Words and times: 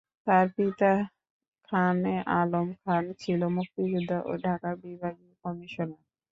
তার 0.27 0.45
পিতা 0.55 0.91
খানে 1.69 2.09
আলম 2.39 2.67
খান 2.81 3.03
ছিলেন 3.21 3.51
মুক্তিযুদ্ধা 3.57 4.17
ও 4.23 4.41
ঢাকার 4.43 4.75
বিভাগীয় 4.83 5.33
কমিশনার। 5.43 6.01